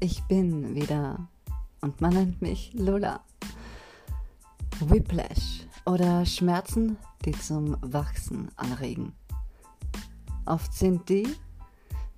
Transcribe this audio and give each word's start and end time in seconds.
ich 0.00 0.22
bin 0.24 0.74
wieder 0.74 1.28
und 1.80 2.00
man 2.00 2.14
nennt 2.14 2.42
mich 2.42 2.72
Lola. 2.74 3.20
Whiplash 4.80 5.66
oder 5.86 6.24
Schmerzen, 6.24 6.96
die 7.24 7.32
zum 7.32 7.76
Wachsen 7.80 8.48
anregen. 8.56 9.12
Oft 10.46 10.72
sind 10.72 11.08
die, 11.08 11.28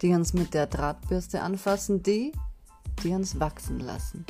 die 0.02 0.12
uns 0.12 0.34
mit 0.34 0.52
der 0.54 0.66
Drahtbürste 0.66 1.42
anfassen, 1.42 2.02
die, 2.02 2.32
die 3.02 3.10
uns 3.14 3.40
wachsen 3.40 3.80
lassen. 3.80 4.26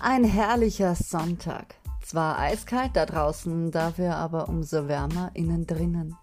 Ein 0.00 0.24
herrlicher 0.24 0.94
Sonntag. 0.94 1.76
Zwar 2.02 2.38
eiskalt 2.38 2.96
da 2.96 3.06
draußen, 3.06 3.70
dafür 3.70 4.16
aber 4.16 4.48
umso 4.48 4.88
wärmer 4.88 5.30
innen 5.34 5.66
drinnen. 5.66 6.16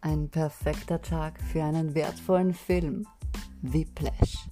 Ein 0.00 0.30
perfekter 0.30 1.02
Tag 1.02 1.38
für 1.40 1.62
einen 1.62 1.94
wertvollen 1.94 2.54
Film. 2.54 3.06
Whiplash. 3.60 4.48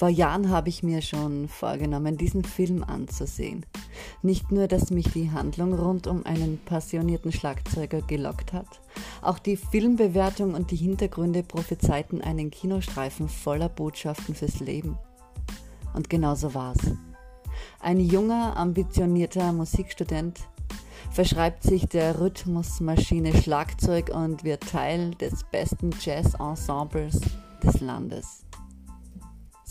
Vor 0.00 0.08
Jahren 0.08 0.48
habe 0.48 0.70
ich 0.70 0.82
mir 0.82 1.02
schon 1.02 1.46
vorgenommen, 1.46 2.16
diesen 2.16 2.42
Film 2.42 2.82
anzusehen. 2.82 3.66
Nicht 4.22 4.50
nur, 4.50 4.66
dass 4.66 4.90
mich 4.90 5.12
die 5.12 5.30
Handlung 5.30 5.74
rund 5.74 6.06
um 6.06 6.24
einen 6.24 6.58
passionierten 6.64 7.32
Schlagzeuger 7.32 8.00
gelockt 8.00 8.54
hat, 8.54 8.80
auch 9.20 9.38
die 9.38 9.58
Filmbewertung 9.58 10.54
und 10.54 10.70
die 10.70 10.76
Hintergründe 10.76 11.42
prophezeiten 11.42 12.22
einen 12.22 12.50
Kinostreifen 12.50 13.28
voller 13.28 13.68
Botschaften 13.68 14.34
fürs 14.34 14.60
Leben. 14.60 14.96
Und 15.92 16.08
genau 16.08 16.34
so 16.34 16.54
war's. 16.54 16.80
Ein 17.78 18.00
junger, 18.00 18.56
ambitionierter 18.56 19.52
Musikstudent 19.52 20.40
verschreibt 21.10 21.62
sich 21.62 21.84
der 21.88 22.18
Rhythmusmaschine 22.18 23.36
Schlagzeug 23.36 24.08
und 24.14 24.44
wird 24.44 24.66
Teil 24.66 25.10
des 25.16 25.44
besten 25.52 25.90
Jazz-Ensembles 26.00 27.20
des 27.62 27.82
Landes. 27.82 28.46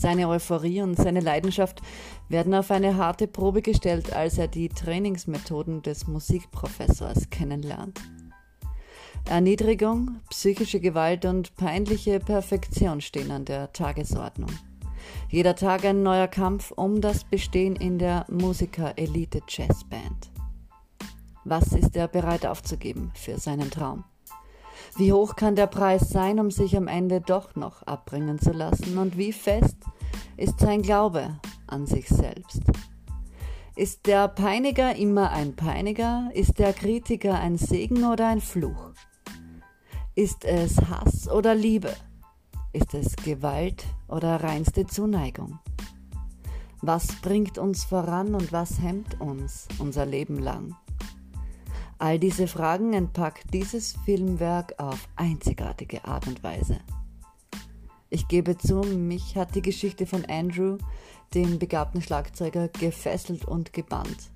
Seine 0.00 0.28
Euphorie 0.28 0.80
und 0.80 0.96
seine 0.96 1.20
Leidenschaft 1.20 1.82
werden 2.30 2.54
auf 2.54 2.70
eine 2.70 2.96
harte 2.96 3.26
Probe 3.26 3.60
gestellt, 3.60 4.14
als 4.14 4.38
er 4.38 4.48
die 4.48 4.70
Trainingsmethoden 4.70 5.82
des 5.82 6.06
Musikprofessors 6.06 7.28
kennenlernt. 7.28 8.00
Erniedrigung, 9.28 10.22
psychische 10.30 10.80
Gewalt 10.80 11.26
und 11.26 11.54
peinliche 11.56 12.18
Perfektion 12.18 13.02
stehen 13.02 13.30
an 13.30 13.44
der 13.44 13.74
Tagesordnung. 13.74 14.48
Jeder 15.28 15.54
Tag 15.54 15.84
ein 15.84 16.02
neuer 16.02 16.28
Kampf 16.28 16.70
um 16.70 17.02
das 17.02 17.24
Bestehen 17.24 17.76
in 17.76 17.98
der 17.98 18.24
Musiker-Elite 18.30 19.42
Jazzband. 19.46 20.30
Was 21.44 21.74
ist 21.74 21.94
er 21.94 22.08
bereit 22.08 22.46
aufzugeben 22.46 23.12
für 23.14 23.38
seinen 23.38 23.70
Traum? 23.70 24.04
Wie 24.96 25.12
hoch 25.12 25.36
kann 25.36 25.56
der 25.56 25.66
Preis 25.66 26.10
sein, 26.10 26.40
um 26.40 26.50
sich 26.50 26.76
am 26.76 26.88
Ende 26.88 27.20
doch 27.20 27.54
noch 27.56 27.82
abbringen 27.84 28.38
zu 28.38 28.52
lassen? 28.52 28.98
Und 28.98 29.16
wie 29.16 29.32
fest 29.32 29.76
ist 30.36 30.60
sein 30.60 30.82
Glaube 30.82 31.38
an 31.66 31.86
sich 31.86 32.08
selbst? 32.08 32.62
Ist 33.76 34.06
der 34.06 34.28
Peiniger 34.28 34.96
immer 34.96 35.30
ein 35.30 35.54
Peiniger? 35.54 36.30
Ist 36.34 36.58
der 36.58 36.72
Kritiker 36.72 37.38
ein 37.38 37.56
Segen 37.56 38.04
oder 38.04 38.28
ein 38.28 38.40
Fluch? 38.40 38.90
Ist 40.14 40.44
es 40.44 40.76
Hass 40.90 41.30
oder 41.30 41.54
Liebe? 41.54 41.94
Ist 42.72 42.92
es 42.94 43.16
Gewalt 43.16 43.84
oder 44.08 44.42
reinste 44.42 44.86
Zuneigung? 44.86 45.60
Was 46.82 47.06
bringt 47.22 47.58
uns 47.58 47.84
voran 47.84 48.34
und 48.34 48.52
was 48.52 48.80
hemmt 48.80 49.20
uns 49.20 49.68
unser 49.78 50.04
Leben 50.04 50.38
lang? 50.38 50.76
All 52.00 52.18
diese 52.18 52.46
Fragen 52.46 52.94
entpackt 52.94 53.52
dieses 53.52 53.94
Filmwerk 54.06 54.72
auf 54.78 55.06
einzigartige 55.16 56.02
Art 56.06 56.26
und 56.26 56.42
Weise. 56.42 56.80
Ich 58.08 58.26
gebe 58.26 58.56
zu, 58.56 58.76
mich 58.80 59.36
hat 59.36 59.54
die 59.54 59.60
Geschichte 59.60 60.06
von 60.06 60.24
Andrew, 60.24 60.78
dem 61.34 61.58
begabten 61.58 62.00
Schlagzeuger, 62.00 62.68
gefesselt 62.68 63.44
und 63.44 63.74
gebannt. 63.74 64.30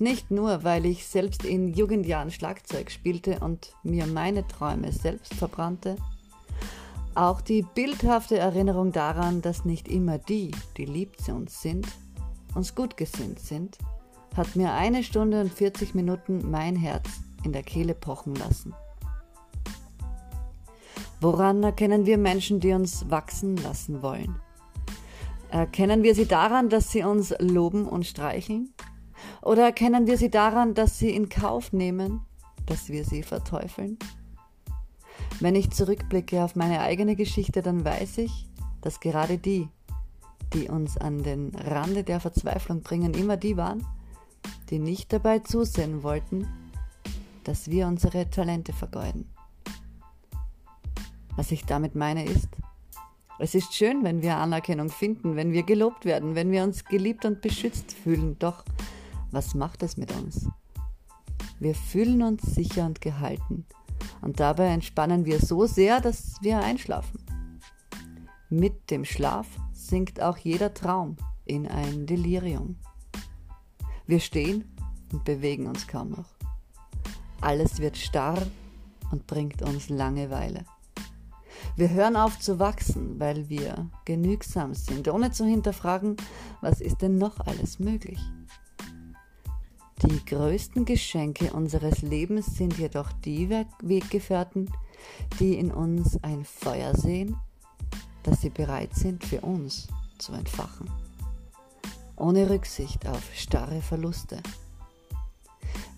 Nicht 0.00 0.32
nur, 0.32 0.64
weil 0.64 0.84
ich 0.84 1.06
selbst 1.06 1.44
in 1.44 1.72
Jugendjahren 1.72 2.32
Schlagzeug 2.32 2.90
spielte 2.90 3.38
und 3.38 3.72
mir 3.84 4.08
meine 4.08 4.44
Träume 4.48 4.90
selbst 4.90 5.32
verbrannte, 5.34 5.94
auch 7.14 7.40
die 7.40 7.62
bildhafte 7.62 8.36
Erinnerung 8.36 8.90
daran, 8.90 9.42
dass 9.42 9.64
nicht 9.64 9.86
immer 9.86 10.18
die, 10.18 10.50
die 10.76 10.86
lieb 10.86 11.20
zu 11.20 11.34
uns 11.34 11.62
sind, 11.62 11.86
uns 12.56 12.74
gut 12.74 12.96
gesinnt 12.96 13.38
sind, 13.38 13.78
hat 14.36 14.56
mir 14.56 14.72
eine 14.72 15.02
Stunde 15.02 15.40
und 15.40 15.52
40 15.52 15.94
Minuten 15.94 16.50
mein 16.50 16.76
Herz 16.76 17.08
in 17.44 17.52
der 17.52 17.62
Kehle 17.62 17.94
pochen 17.94 18.34
lassen. 18.34 18.74
Woran 21.20 21.62
erkennen 21.62 22.04
wir 22.06 22.18
Menschen, 22.18 22.60
die 22.60 22.72
uns 22.72 23.08
wachsen 23.10 23.56
lassen 23.56 24.02
wollen? 24.02 24.36
Erkennen 25.48 26.02
wir 26.02 26.14
sie 26.14 26.26
daran, 26.26 26.68
dass 26.68 26.90
sie 26.90 27.04
uns 27.04 27.32
loben 27.38 27.86
und 27.86 28.06
streicheln? 28.06 28.74
Oder 29.40 29.64
erkennen 29.64 30.06
wir 30.06 30.18
sie 30.18 30.30
daran, 30.30 30.74
dass 30.74 30.98
sie 30.98 31.10
in 31.10 31.28
Kauf 31.28 31.72
nehmen, 31.72 32.20
dass 32.66 32.88
wir 32.88 33.04
sie 33.04 33.22
verteufeln? 33.22 33.98
Wenn 35.40 35.54
ich 35.54 35.70
zurückblicke 35.70 36.42
auf 36.42 36.56
meine 36.56 36.80
eigene 36.80 37.16
Geschichte, 37.16 37.62
dann 37.62 37.84
weiß 37.84 38.18
ich, 38.18 38.48
dass 38.80 39.00
gerade 39.00 39.38
die, 39.38 39.68
die 40.52 40.68
uns 40.68 40.96
an 40.96 41.22
den 41.22 41.54
Rande 41.54 42.04
der 42.04 42.20
Verzweiflung 42.20 42.82
bringen, 42.82 43.14
immer 43.14 43.36
die 43.36 43.56
waren, 43.56 43.86
die 44.74 44.80
nicht 44.80 45.12
dabei 45.12 45.38
zusehen 45.38 46.02
wollten, 46.02 46.48
dass 47.44 47.70
wir 47.70 47.86
unsere 47.86 48.28
Talente 48.28 48.72
vergeuden. 48.72 49.30
Was 51.36 51.52
ich 51.52 51.64
damit 51.64 51.94
meine 51.94 52.24
ist, 52.24 52.48
es 53.38 53.54
ist 53.54 53.72
schön, 53.72 54.02
wenn 54.02 54.20
wir 54.20 54.36
Anerkennung 54.36 54.88
finden, 54.88 55.36
wenn 55.36 55.52
wir 55.52 55.62
gelobt 55.62 56.04
werden, 56.04 56.34
wenn 56.34 56.50
wir 56.50 56.64
uns 56.64 56.84
geliebt 56.84 57.24
und 57.24 57.40
beschützt 57.40 57.92
fühlen, 57.92 58.36
doch 58.40 58.64
was 59.30 59.54
macht 59.54 59.84
es 59.84 59.96
mit 59.96 60.10
uns? 60.10 60.48
Wir 61.60 61.76
fühlen 61.76 62.24
uns 62.24 62.42
sicher 62.42 62.84
und 62.84 63.00
gehalten 63.00 63.66
und 64.22 64.40
dabei 64.40 64.70
entspannen 64.70 65.24
wir 65.24 65.38
so 65.38 65.66
sehr, 65.66 66.00
dass 66.00 66.34
wir 66.40 66.58
einschlafen. 66.58 67.20
Mit 68.50 68.90
dem 68.90 69.04
Schlaf 69.04 69.46
sinkt 69.72 70.20
auch 70.20 70.36
jeder 70.36 70.74
Traum 70.74 71.16
in 71.44 71.68
ein 71.68 72.06
Delirium. 72.06 72.76
Wir 74.06 74.20
stehen 74.20 74.64
und 75.12 75.24
bewegen 75.24 75.66
uns 75.66 75.86
kaum 75.86 76.10
noch. 76.10 76.34
Alles 77.40 77.78
wird 77.78 77.96
starr 77.96 78.42
und 79.10 79.26
bringt 79.26 79.62
uns 79.62 79.88
Langeweile. 79.88 80.64
Wir 81.76 81.90
hören 81.90 82.16
auf 82.16 82.38
zu 82.38 82.58
wachsen, 82.58 83.18
weil 83.18 83.48
wir 83.48 83.90
genügsam 84.04 84.74
sind, 84.74 85.08
ohne 85.08 85.30
zu 85.30 85.46
hinterfragen, 85.46 86.16
was 86.60 86.80
ist 86.80 87.00
denn 87.00 87.16
noch 87.16 87.40
alles 87.40 87.78
möglich. 87.78 88.20
Die 90.02 90.24
größten 90.26 90.84
Geschenke 90.84 91.52
unseres 91.52 92.02
Lebens 92.02 92.56
sind 92.56 92.76
jedoch 92.76 93.10
die 93.24 93.48
Weggefährten, 93.48 94.70
die 95.40 95.54
in 95.54 95.72
uns 95.72 96.22
ein 96.22 96.44
Feuer 96.44 96.94
sehen, 96.94 97.36
das 98.22 98.42
sie 98.42 98.50
bereit 98.50 98.94
sind 98.94 99.24
für 99.24 99.40
uns 99.40 99.88
zu 100.18 100.32
entfachen 100.32 100.90
ohne 102.16 102.48
Rücksicht 102.50 103.06
auf 103.06 103.22
starre 103.34 103.80
Verluste. 103.80 104.38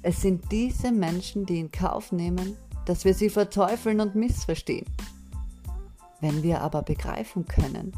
Es 0.02 0.22
sind 0.22 0.50
diese 0.52 0.92
Menschen, 0.92 1.46
die 1.46 1.58
in 1.58 1.70
Kauf 1.70 2.12
nehmen, 2.12 2.56
dass 2.84 3.04
wir 3.04 3.14
sie 3.14 3.30
verteufeln 3.30 4.00
und 4.00 4.14
missverstehen. 4.14 4.86
Wenn 6.20 6.42
wir 6.42 6.60
aber 6.60 6.82
begreifen 6.82 7.46
können, 7.46 7.92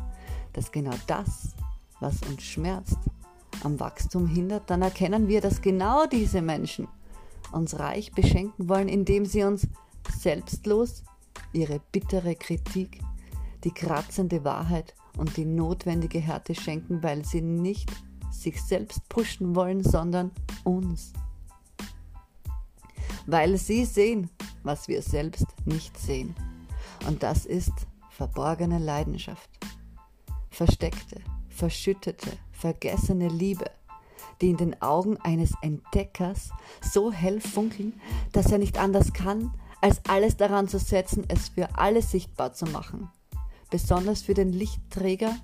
dass 0.52 0.72
genau 0.72 0.94
das, 1.06 1.54
was 2.00 2.22
uns 2.22 2.42
schmerzt, 2.42 2.98
am 3.62 3.78
Wachstum 3.78 4.26
hindert, 4.26 4.70
dann 4.70 4.82
erkennen 4.82 5.28
wir, 5.28 5.40
dass 5.40 5.60
genau 5.60 6.06
diese 6.06 6.42
Menschen 6.42 6.88
uns 7.52 7.78
reich 7.78 8.12
beschenken 8.12 8.68
wollen, 8.68 8.88
indem 8.88 9.24
sie 9.24 9.44
uns 9.44 9.66
selbstlos 10.18 11.02
ihre 11.52 11.80
bittere 11.92 12.34
Kritik, 12.34 13.00
die 13.64 13.72
kratzende 13.72 14.44
Wahrheit 14.44 14.94
und 15.16 15.36
die 15.36 15.44
notwendige 15.44 16.20
Härte 16.20 16.54
schenken, 16.54 17.02
weil 17.02 17.24
sie 17.24 17.42
nicht 17.42 17.90
sich 18.42 18.62
selbst 18.62 19.08
pushen 19.08 19.54
wollen, 19.54 19.82
sondern 19.82 20.30
uns. 20.64 21.12
Weil 23.26 23.56
sie 23.58 23.84
sehen, 23.84 24.30
was 24.62 24.88
wir 24.88 25.02
selbst 25.02 25.46
nicht 25.64 25.98
sehen. 25.98 26.34
Und 27.06 27.22
das 27.22 27.46
ist 27.46 27.72
verborgene 28.10 28.78
Leidenschaft. 28.78 29.50
Versteckte, 30.50 31.20
verschüttete, 31.48 32.30
vergessene 32.52 33.28
Liebe, 33.28 33.70
die 34.40 34.50
in 34.50 34.56
den 34.56 34.82
Augen 34.82 35.16
eines 35.18 35.52
Entdeckers 35.62 36.50
so 36.80 37.12
hell 37.12 37.40
funkeln, 37.40 38.00
dass 38.32 38.50
er 38.50 38.58
nicht 38.58 38.78
anders 38.78 39.12
kann, 39.12 39.52
als 39.80 40.00
alles 40.08 40.36
daran 40.36 40.68
zu 40.68 40.78
setzen, 40.78 41.24
es 41.28 41.50
für 41.50 41.76
alle 41.76 42.02
sichtbar 42.02 42.52
zu 42.52 42.66
machen. 42.66 43.08
Besonders 43.70 44.22
für 44.22 44.34
den 44.34 44.52
Lichtträger, 44.52 45.36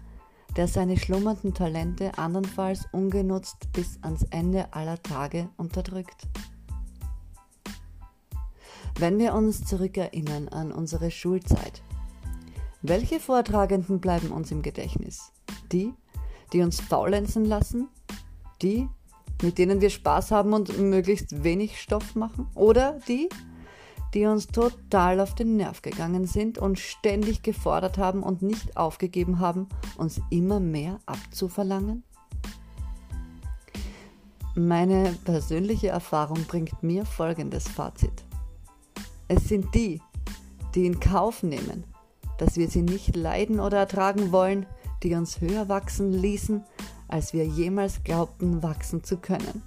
der 0.56 0.68
seine 0.68 0.96
schlummernden 0.96 1.54
Talente 1.54 2.16
andernfalls 2.18 2.86
ungenutzt 2.92 3.72
bis 3.72 3.98
ans 4.02 4.24
Ende 4.30 4.72
aller 4.72 5.02
Tage 5.02 5.48
unterdrückt. 5.56 6.28
Wenn 8.98 9.18
wir 9.18 9.34
uns 9.34 9.64
zurückerinnern 9.64 10.48
an 10.48 10.70
unsere 10.70 11.10
Schulzeit, 11.10 11.82
Welche 12.86 13.18
Vortragenden 13.18 13.98
bleiben 13.98 14.30
uns 14.30 14.50
im 14.50 14.60
Gedächtnis? 14.60 15.32
Die, 15.72 15.94
die 16.52 16.60
uns 16.60 16.82
faulenzen 16.82 17.46
lassen? 17.46 17.88
Die, 18.60 18.90
mit 19.40 19.56
denen 19.56 19.80
wir 19.80 19.88
Spaß 19.88 20.32
haben 20.32 20.52
und 20.52 20.78
möglichst 20.78 21.42
wenig 21.42 21.80
Stoff 21.80 22.14
machen? 22.14 22.46
Oder 22.54 23.00
die, 23.08 23.30
die 24.14 24.26
uns 24.26 24.46
total 24.46 25.20
auf 25.20 25.34
den 25.34 25.56
Nerv 25.56 25.82
gegangen 25.82 26.26
sind 26.26 26.58
und 26.58 26.78
ständig 26.78 27.42
gefordert 27.42 27.98
haben 27.98 28.22
und 28.22 28.42
nicht 28.42 28.76
aufgegeben 28.76 29.40
haben, 29.40 29.68
uns 29.96 30.20
immer 30.30 30.60
mehr 30.60 31.00
abzuverlangen? 31.06 32.04
Meine 34.54 35.16
persönliche 35.24 35.88
Erfahrung 35.88 36.44
bringt 36.44 36.80
mir 36.82 37.04
folgendes 37.04 37.66
Fazit. 37.66 38.24
Es 39.26 39.48
sind 39.48 39.74
die, 39.74 40.00
die 40.76 40.86
in 40.86 41.00
Kauf 41.00 41.42
nehmen, 41.42 41.84
dass 42.38 42.56
wir 42.56 42.68
sie 42.68 42.82
nicht 42.82 43.16
leiden 43.16 43.58
oder 43.58 43.78
ertragen 43.78 44.30
wollen, 44.30 44.66
die 45.02 45.14
uns 45.14 45.40
höher 45.40 45.68
wachsen 45.68 46.12
ließen, 46.12 46.62
als 47.08 47.32
wir 47.32 47.44
jemals 47.44 48.04
glaubten 48.04 48.62
wachsen 48.62 49.02
zu 49.02 49.16
können. 49.16 49.62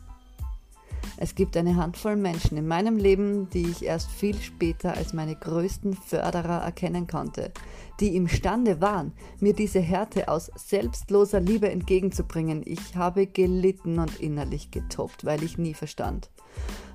Es 1.19 1.33
gibt 1.33 1.57
eine 1.57 1.75
Handvoll 1.75 2.15
Menschen 2.15 2.57
in 2.57 2.67
meinem 2.67 2.97
Leben, 2.97 3.49
die 3.49 3.67
ich 3.67 3.83
erst 3.83 4.11
viel 4.11 4.39
später 4.39 4.95
als 4.95 5.13
meine 5.13 5.35
größten 5.35 5.95
Förderer 5.95 6.61
erkennen 6.61 7.07
konnte, 7.07 7.51
die 7.99 8.15
imstande 8.15 8.81
waren, 8.81 9.13
mir 9.39 9.53
diese 9.53 9.79
Härte 9.79 10.29
aus 10.29 10.51
selbstloser 10.55 11.39
Liebe 11.39 11.71
entgegenzubringen. 11.71 12.61
Ich 12.65 12.95
habe 12.95 13.25
gelitten 13.25 13.97
und 13.97 14.19
innerlich 14.19 14.69
getobt, 14.69 15.25
weil 15.25 15.41
ich 15.43 15.57
nie 15.57 15.73
verstand, 15.73 16.29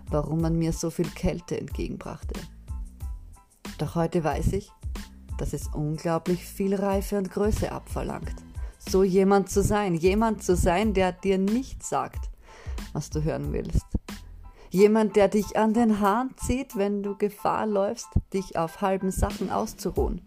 warum 0.09 0.41
man 0.41 0.57
mir 0.57 0.73
so 0.73 0.91
viel 0.91 1.09
Kälte 1.09 1.59
entgegenbrachte. 1.59 2.39
Doch 3.79 3.97
heute 3.97 4.23
weiß 4.23 4.53
ich, 4.53 4.71
dass 5.39 5.53
es 5.53 5.67
unglaublich 5.75 6.45
viel 6.45 6.77
Reife 6.77 7.19
und 7.19 7.33
Größe 7.33 7.73
abverlangt. 7.73 8.37
So 8.79 9.03
jemand 9.03 9.51
zu 9.51 9.63
sein, 9.63 9.97
jemand 9.97 10.45
zu 10.45 10.55
sein, 10.55 10.95
der 10.95 11.11
dir 11.11 11.39
nicht 11.39 11.83
sagt, 11.83 12.31
was 12.93 13.11
du 13.11 13.25
hören 13.25 13.53
willst, 13.53 13.87
Jemand, 14.73 15.17
der 15.17 15.29
dich 15.29 15.57
an 15.59 15.75
den 15.75 16.01
Haaren 16.01 16.35
zieht, 16.39 16.77
wenn 16.77 17.03
du 17.03 17.15
Gefahr 17.17 17.67
läufst, 17.67 18.09
dich 18.33 18.57
auf 18.57 18.81
halben 18.81 19.11
Sachen 19.11 19.51
auszuruhen. 19.51 20.23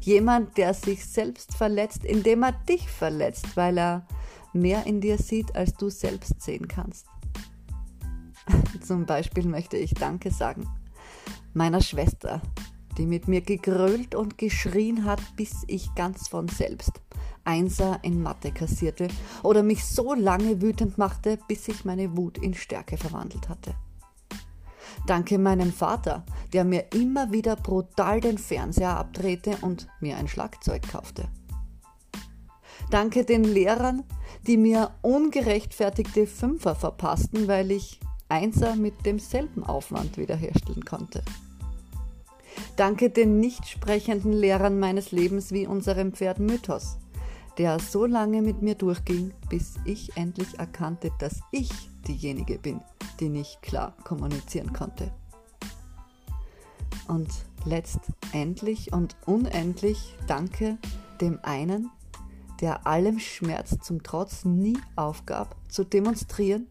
Jemand, 0.00 0.58
der 0.58 0.74
sich 0.74 1.06
selbst 1.06 1.56
verletzt, 1.56 2.04
indem 2.04 2.42
er 2.42 2.52
dich 2.52 2.88
verletzt, 2.90 3.56
weil 3.56 3.78
er 3.78 4.06
mehr 4.52 4.84
in 4.84 5.00
dir 5.00 5.16
sieht, 5.16 5.56
als 5.56 5.72
du 5.74 5.88
selbst 5.88 6.42
sehen 6.42 6.68
kannst. 6.68 7.06
Zum 8.86 9.06
Beispiel 9.06 9.48
möchte 9.48 9.78
ich 9.78 9.94
Danke 9.94 10.30
sagen 10.30 10.68
meiner 11.54 11.80
Schwester, 11.80 12.42
die 12.98 13.06
mit 13.06 13.28
mir 13.28 13.40
gegrölt 13.40 14.14
und 14.14 14.36
geschrien 14.36 15.04
hat, 15.04 15.20
bis 15.36 15.64
ich 15.68 15.94
ganz 15.94 16.28
von 16.28 16.48
selbst 16.48 17.00
Einser 17.44 17.98
in 18.02 18.22
Mathe 18.22 18.52
kassierte 18.52 19.08
oder 19.42 19.62
mich 19.62 19.84
so 19.84 20.14
lange 20.14 20.62
wütend 20.62 20.98
machte, 20.98 21.38
bis 21.48 21.64
sich 21.64 21.84
meine 21.84 22.16
Wut 22.16 22.38
in 22.38 22.54
Stärke 22.54 22.96
verwandelt 22.96 23.48
hatte. 23.48 23.74
Danke 25.06 25.38
meinem 25.38 25.72
Vater, 25.72 26.24
der 26.52 26.64
mir 26.64 26.92
immer 26.92 27.30
wieder 27.30 27.56
brutal 27.56 28.20
den 28.20 28.38
Fernseher 28.38 28.96
abdrehte 28.96 29.58
und 29.60 29.86
mir 30.00 30.16
ein 30.16 30.28
Schlagzeug 30.28 30.88
kaufte. 30.90 31.28
Danke 32.90 33.24
den 33.24 33.44
Lehrern, 33.44 34.04
die 34.46 34.56
mir 34.56 34.92
ungerechtfertigte 35.02 36.26
Fünfer 36.26 36.74
verpassten, 36.74 37.48
weil 37.48 37.70
ich 37.70 38.00
Einser 38.28 38.76
mit 38.76 39.04
demselben 39.04 39.62
Aufwand 39.64 40.16
wiederherstellen 40.16 40.84
konnte. 40.84 41.22
Danke 42.76 43.10
den 43.10 43.40
nicht 43.40 43.68
sprechenden 43.68 44.32
Lehrern 44.32 44.78
meines 44.78 45.12
Lebens 45.12 45.52
wie 45.52 45.66
unserem 45.66 46.12
Pferd 46.12 46.38
Mythos, 46.38 46.98
der 47.58 47.78
so 47.78 48.06
lange 48.06 48.42
mit 48.42 48.62
mir 48.62 48.74
durchging, 48.74 49.32
bis 49.48 49.74
ich 49.84 50.16
endlich 50.16 50.58
erkannte, 50.58 51.10
dass 51.18 51.40
ich 51.50 51.70
diejenige 52.06 52.58
bin, 52.58 52.80
die 53.20 53.28
nicht 53.28 53.62
klar 53.62 53.94
kommunizieren 54.04 54.72
konnte. 54.72 55.12
Und 57.06 57.28
letztendlich 57.64 58.92
und 58.92 59.16
unendlich 59.26 60.16
danke 60.26 60.78
dem 61.20 61.38
einen, 61.42 61.90
der 62.60 62.86
allem 62.86 63.18
Schmerz 63.18 63.78
zum 63.80 64.02
Trotz 64.02 64.44
nie 64.44 64.78
aufgab, 64.96 65.56
zu 65.68 65.84
demonstrieren, 65.84 66.66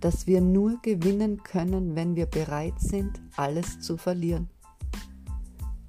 dass 0.00 0.26
wir 0.26 0.40
nur 0.40 0.80
gewinnen 0.82 1.42
können, 1.42 1.94
wenn 1.94 2.16
wir 2.16 2.26
bereit 2.26 2.78
sind, 2.78 3.20
alles 3.36 3.80
zu 3.80 3.96
verlieren. 3.96 4.48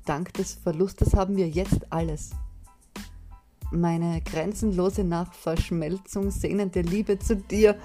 Dank 0.06 0.33
des 0.33 0.56
Verlustes 0.56 1.13
haben 1.13 1.38
wir 1.38 1.48
jetzt 1.48 1.92
alles, 1.92 2.31
meine 3.71 4.21
grenzenlose 4.21 5.03
nach 5.03 5.33
Verschmelzung 5.33 6.29
sehnende 6.31 6.81
Liebe 6.81 7.19
zu 7.19 7.35
dir 7.35 7.77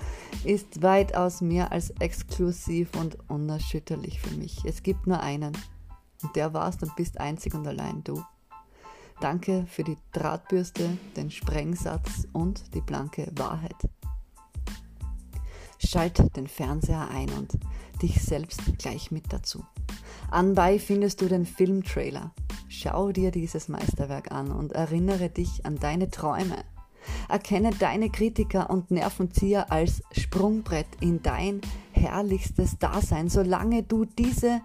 ist 0.45 0.83
weitaus 0.83 1.41
mehr 1.41 1.73
als 1.73 1.91
exklusiv 2.01 2.95
und 2.97 3.19
unerschütterlich 3.29 4.21
für 4.21 4.37
mich. 4.37 4.65
Es 4.65 4.83
gibt 4.83 5.07
nur 5.07 5.21
einen. 5.21 5.57
Und 6.23 6.35
der 6.35 6.55
warst 6.55 6.83
und 6.83 6.97
bist 6.97 7.21
einzig 7.21 7.55
und 7.55 7.67
allein 7.67 8.03
du. 8.03 8.23
Danke 9.21 9.67
für 9.67 9.85
die 9.85 9.97
Drahtbürste, 10.13 10.99
den 11.17 11.31
Sprengsatz 11.31 12.27
und 12.33 12.75
die 12.75 12.81
blanke 12.81 13.31
Wahrheit. 13.37 13.77
Schalt 15.79 16.37
den 16.37 16.47
Fernseher 16.47 17.09
ein 17.11 17.31
und 17.31 17.59
dich 18.03 18.23
selbst 18.23 18.61
gleich 18.79 19.11
mit 19.11 19.33
dazu. 19.33 19.65
Anbei 20.31 20.79
findest 20.79 21.21
du 21.21 21.29
den 21.29 21.47
Filmtrailer. 21.47 22.33
Schau 22.69 23.13
dir 23.13 23.31
dieses 23.31 23.69
Meisterwerk 23.69 24.33
an 24.33 24.51
und 24.51 24.73
erinnere 24.73 25.31
dich 25.31 25.65
an 25.65 25.77
deine 25.77 26.11
Träume. 26.11 26.65
Erkenne 27.29 27.71
deine 27.71 28.11
Kritiker 28.11 28.69
und 28.71 28.91
Nervenzieher 28.91 29.71
als 29.71 30.03
Sprungbrett 30.11 30.89
in 31.01 31.23
dein 31.23 31.61
herrlichstes 31.93 32.79
Dasein, 32.79 33.29
solange 33.29 33.85
du 33.85 34.05
diese 34.05 34.61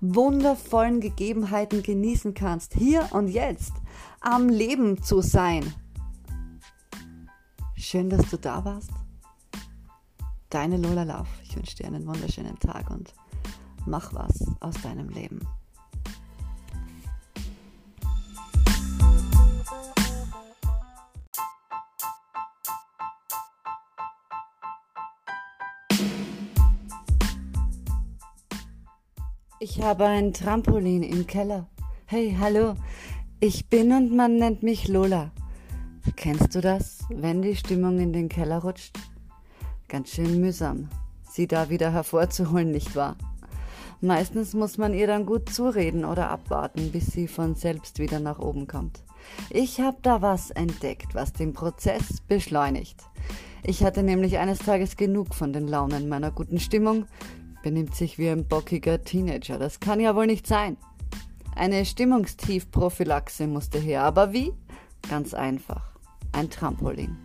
wundervollen 0.00 1.00
Gegebenheiten 1.00 1.82
genießen 1.82 2.32
kannst, 2.32 2.74
hier 2.74 3.08
und 3.12 3.28
jetzt 3.28 3.72
am 4.20 4.48
Leben 4.48 5.02
zu 5.02 5.20
sein. 5.20 5.74
Schön, 7.76 8.08
dass 8.08 8.30
du 8.30 8.38
da 8.38 8.64
warst. 8.64 8.90
Deine 10.48 10.78
Lola 10.78 11.02
Lauf. 11.02 11.28
Ich 11.44 11.56
wünsche 11.56 11.76
dir 11.76 11.86
einen 11.86 12.06
wunderschönen 12.06 12.58
Tag 12.58 12.90
und 12.90 13.12
mach 13.86 14.14
was 14.14 14.46
aus 14.60 14.80
deinem 14.82 15.08
Leben. 15.10 15.40
Ich 29.64 29.80
habe 29.80 30.06
ein 30.06 30.32
Trampolin 30.32 31.04
im 31.04 31.24
Keller. 31.24 31.68
Hey, 32.06 32.36
hallo. 32.36 32.74
Ich 33.38 33.68
bin 33.68 33.92
und 33.92 34.12
man 34.12 34.36
nennt 34.36 34.64
mich 34.64 34.88
Lola. 34.88 35.30
Kennst 36.16 36.56
du 36.56 36.60
das, 36.60 37.04
wenn 37.10 37.42
die 37.42 37.54
Stimmung 37.54 38.00
in 38.00 38.12
den 38.12 38.28
Keller 38.28 38.58
rutscht? 38.58 38.98
Ganz 39.86 40.10
schön 40.10 40.40
mühsam, 40.40 40.88
sie 41.30 41.46
da 41.46 41.70
wieder 41.70 41.92
hervorzuholen, 41.92 42.72
nicht 42.72 42.96
wahr? 42.96 43.14
Meistens 44.00 44.52
muss 44.52 44.78
man 44.78 44.94
ihr 44.94 45.06
dann 45.06 45.26
gut 45.26 45.48
zureden 45.48 46.04
oder 46.04 46.28
abwarten, 46.30 46.90
bis 46.90 47.12
sie 47.12 47.28
von 47.28 47.54
selbst 47.54 48.00
wieder 48.00 48.18
nach 48.18 48.40
oben 48.40 48.66
kommt. 48.66 49.04
Ich 49.48 49.80
habe 49.80 49.98
da 50.02 50.20
was 50.22 50.50
entdeckt, 50.50 51.14
was 51.14 51.34
den 51.34 51.52
Prozess 51.52 52.20
beschleunigt. 52.26 53.00
Ich 53.62 53.84
hatte 53.84 54.02
nämlich 54.02 54.38
eines 54.38 54.58
Tages 54.58 54.96
genug 54.96 55.36
von 55.36 55.52
den 55.52 55.68
Launen 55.68 56.08
meiner 56.08 56.32
guten 56.32 56.58
Stimmung, 56.58 57.06
benimmt 57.62 57.94
sich 57.94 58.18
wie 58.18 58.28
ein 58.28 58.46
bockiger 58.46 59.02
Teenager. 59.02 59.58
Das 59.58 59.80
kann 59.80 60.00
ja 60.00 60.14
wohl 60.14 60.26
nicht 60.26 60.46
sein. 60.46 60.76
Eine 61.54 61.84
Stimmungstiefprophylaxe 61.84 63.46
musste 63.46 63.78
her. 63.78 64.02
Aber 64.02 64.32
wie? 64.32 64.52
Ganz 65.08 65.34
einfach. 65.34 65.92
Ein 66.32 66.50
Trampolin. 66.50 67.16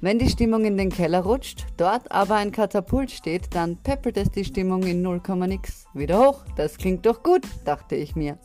Wenn 0.00 0.20
die 0.20 0.28
Stimmung 0.28 0.64
in 0.64 0.76
den 0.76 0.90
Keller 0.90 1.20
rutscht, 1.20 1.66
dort 1.76 2.12
aber 2.12 2.36
ein 2.36 2.52
Katapult 2.52 3.10
steht, 3.10 3.54
dann 3.54 3.76
peppelt 3.76 4.16
es 4.16 4.30
die 4.30 4.44
Stimmung 4.44 4.84
in 4.84 5.02
0, 5.02 5.20
nix 5.48 5.86
wieder 5.92 6.20
hoch. 6.20 6.44
Das 6.56 6.78
klingt 6.78 7.04
doch 7.04 7.24
gut, 7.24 7.42
dachte 7.64 7.96
ich 7.96 8.14
mir. 8.14 8.38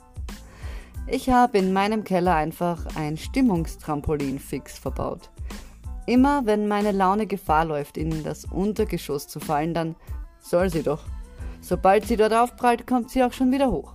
Ich 1.05 1.29
habe 1.29 1.59
in 1.59 1.71
meinem 1.71 2.03
Keller 2.03 2.33
einfach 2.33 2.85
ein 2.95 3.17
Stimmungstrampolin 3.17 4.39
fix 4.39 4.79
verbaut. 4.79 5.29
Immer 6.07 6.45
wenn 6.45 6.67
meine 6.67 6.91
Laune 6.91 7.27
Gefahr 7.27 7.65
läuft, 7.65 7.97
in 7.97 8.23
das 8.23 8.45
Untergeschoss 8.45 9.27
zu 9.27 9.39
fallen, 9.39 9.73
dann 9.73 9.95
soll 10.43 10.69
sie 10.69 10.83
doch. 10.83 11.03
Sobald 11.61 12.05
sie 12.05 12.17
dort 12.17 12.33
aufprallt, 12.33 12.85
kommt 12.85 13.09
sie 13.09 13.23
auch 13.23 13.33
schon 13.33 13.51
wieder 13.51 13.71
hoch. 13.71 13.93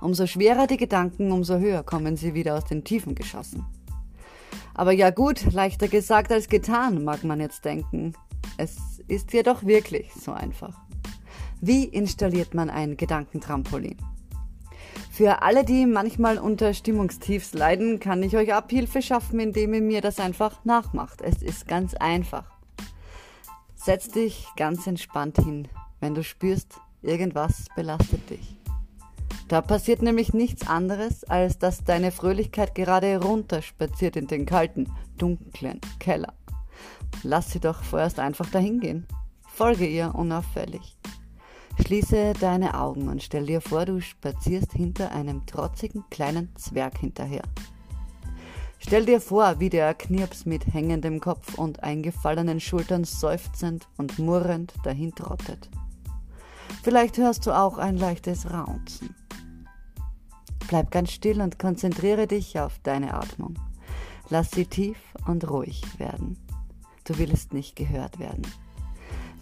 Umso 0.00 0.26
schwerer 0.26 0.66
die 0.66 0.78
Gedanken, 0.78 1.32
umso 1.32 1.58
höher 1.58 1.82
kommen 1.82 2.16
sie 2.16 2.32
wieder 2.32 2.56
aus 2.56 2.64
den 2.64 2.84
Tiefen 2.84 3.14
geschossen. 3.14 3.66
Aber 4.74 4.92
ja 4.92 5.10
gut, 5.10 5.52
leichter 5.52 5.88
gesagt 5.88 6.32
als 6.32 6.48
getan, 6.48 7.04
mag 7.04 7.24
man 7.24 7.40
jetzt 7.40 7.64
denken. 7.64 8.14
Es 8.56 8.78
ist 9.08 9.32
jedoch 9.32 9.64
wirklich 9.64 10.12
so 10.14 10.32
einfach. 10.32 10.78
Wie 11.60 11.84
installiert 11.84 12.54
man 12.54 12.70
ein 12.70 12.96
Gedankentrampolin? 12.96 13.98
Für 15.10 15.42
alle, 15.42 15.64
die 15.64 15.84
manchmal 15.84 16.38
unter 16.38 16.72
Stimmungstiefs 16.72 17.52
leiden, 17.52 18.00
kann 18.00 18.22
ich 18.22 18.36
euch 18.36 18.54
Abhilfe 18.54 19.02
schaffen, 19.02 19.40
indem 19.40 19.74
ihr 19.74 19.82
mir 19.82 20.00
das 20.00 20.18
einfach 20.18 20.64
nachmacht. 20.64 21.20
Es 21.20 21.42
ist 21.42 21.68
ganz 21.68 21.92
einfach. 21.94 22.59
Setz 23.82 24.08
dich 24.08 24.46
ganz 24.58 24.86
entspannt 24.86 25.38
hin, 25.38 25.66
wenn 26.00 26.14
du 26.14 26.22
spürst, 26.22 26.78
irgendwas 27.00 27.64
belastet 27.74 28.28
dich. 28.28 28.54
Da 29.48 29.62
passiert 29.62 30.02
nämlich 30.02 30.34
nichts 30.34 30.68
anderes, 30.68 31.24
als 31.24 31.58
dass 31.58 31.82
deine 31.82 32.12
Fröhlichkeit 32.12 32.74
gerade 32.74 33.22
runterspaziert 33.22 34.16
in 34.16 34.26
den 34.26 34.44
kalten, 34.44 34.92
dunklen 35.16 35.80
Keller. 35.98 36.34
Lass 37.22 37.52
sie 37.52 37.60
doch 37.60 37.82
vorerst 37.82 38.18
einfach 38.18 38.50
dahingehen. 38.50 39.06
Folge 39.46 39.86
ihr 39.86 40.14
unauffällig. 40.14 40.98
Schließe 41.80 42.34
deine 42.38 42.78
Augen 42.78 43.08
und 43.08 43.22
stell 43.22 43.46
dir 43.46 43.62
vor, 43.62 43.86
du 43.86 44.02
spazierst 44.02 44.74
hinter 44.74 45.10
einem 45.12 45.46
trotzigen 45.46 46.04
kleinen 46.10 46.54
Zwerg 46.56 46.98
hinterher. 46.98 47.44
Stell 48.82 49.04
dir 49.04 49.20
vor, 49.20 49.60
wie 49.60 49.68
der 49.68 49.92
Knirps 49.94 50.46
mit 50.46 50.66
hängendem 50.72 51.20
Kopf 51.20 51.58
und 51.58 51.82
eingefallenen 51.82 52.60
Schultern 52.60 53.04
seufzend 53.04 53.86
und 53.98 54.18
murrend 54.18 54.72
dahin 54.84 55.14
trottet. 55.14 55.70
Vielleicht 56.82 57.18
hörst 57.18 57.46
du 57.46 57.52
auch 57.52 57.76
ein 57.76 57.98
leichtes 57.98 58.50
Raunzen. 58.50 59.14
Bleib 60.66 60.90
ganz 60.90 61.12
still 61.12 61.42
und 61.42 61.58
konzentriere 61.58 62.26
dich 62.26 62.58
auf 62.58 62.78
deine 62.82 63.14
Atmung. 63.14 63.58
Lass 64.30 64.50
sie 64.50 64.64
tief 64.64 64.96
und 65.26 65.48
ruhig 65.50 65.82
werden. 65.98 66.38
Du 67.04 67.18
willst 67.18 67.52
nicht 67.52 67.76
gehört 67.76 68.18
werden. 68.18 68.46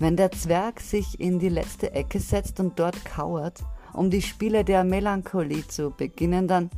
Wenn 0.00 0.16
der 0.16 0.33
Zwerg 0.33 0.80
sich 0.80 1.21
in 1.21 1.38
die 1.38 1.49
letzte 1.49 1.92
Ecke 1.92 2.18
setzt 2.18 2.59
und 2.61 2.78
dort 2.78 3.04
kauert, 3.04 3.62
um 3.92 4.11
die 4.11 4.23
Spiele 4.23 4.64
der 4.64 4.85
Melancholie 4.85 5.66
zu 5.66 5.90
beginnen, 5.90 6.49
dann 6.49 6.71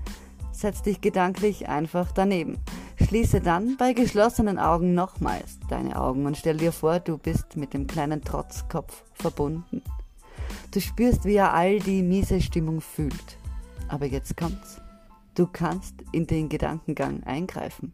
setz 0.61 0.83
dich 0.83 1.01
gedanklich 1.01 1.69
einfach 1.69 2.13
daneben. 2.13 2.59
Schließe 2.97 3.41
dann 3.41 3.77
bei 3.79 3.95
geschlossenen 3.95 4.59
Augen 4.59 4.95
nochmals 4.95 5.59
deine 5.69 6.01
Augen 6.01 6.27
und 6.27 6.37
stell 6.37 6.59
dir 6.59 6.73
vor, 6.73 7.01
du 7.01 7.17
bist 7.17 7.57
mit 7.57 7.73
dem 7.73 7.87
kleinen 7.87 8.23
Trotzkopf 8.23 9.05
verbunden. 9.15 9.83
Du 10.71 10.81
spürst, 10.81 11.25
wie 11.25 11.35
er 11.35 11.55
all 11.55 11.79
die 11.81 12.03
miese 12.03 12.41
Stimmung 12.41 12.81
fühlt. 12.81 13.39
Aber 13.89 14.07
jetzt 14.07 14.37
kommt's. 14.37 14.81
Du 15.35 15.47
kannst 15.47 15.95
in 16.13 16.27
den 16.27 16.49
Gedankengang 16.49 17.23
eingreifen. 17.25 17.93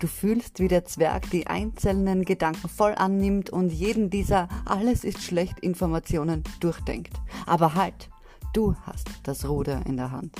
Du 0.00 0.06
fühlst, 0.06 0.60
wie 0.60 0.68
der 0.68 0.84
Zwerg 0.86 1.30
die 1.30 1.46
einzelnen 1.46 2.24
Gedanken 2.24 2.68
voll 2.68 2.94
annimmt 2.94 3.50
und 3.50 3.70
jeden 3.70 4.10
dieser 4.10 4.48
alles 4.64 5.04
ist 5.04 5.22
schlecht 5.22 5.60
Informationen 5.60 6.42
durchdenkt. 6.58 7.12
Aber 7.46 7.74
halt, 7.74 8.08
du 8.54 8.74
hast 8.82 9.08
das 9.22 9.46
Ruder 9.48 9.84
in 9.86 9.96
der 9.96 10.10
Hand. 10.10 10.34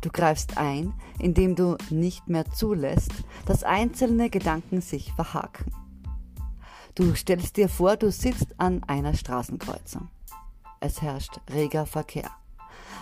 Du 0.00 0.10
greifst 0.10 0.58
ein, 0.58 0.94
indem 1.18 1.54
du 1.54 1.76
nicht 1.90 2.28
mehr 2.28 2.50
zulässt, 2.50 3.12
dass 3.46 3.64
einzelne 3.64 4.30
Gedanken 4.30 4.80
sich 4.80 5.12
verhaken. 5.12 5.72
Du 6.94 7.14
stellst 7.14 7.56
dir 7.56 7.68
vor, 7.68 7.96
du 7.96 8.10
sitzt 8.10 8.48
an 8.58 8.82
einer 8.84 9.14
Straßenkreuzung. 9.14 10.08
Es 10.80 11.00
herrscht 11.00 11.40
reger 11.50 11.86
Verkehr. 11.86 12.30